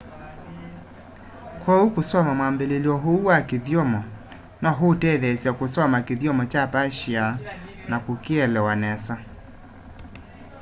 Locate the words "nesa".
8.83-9.15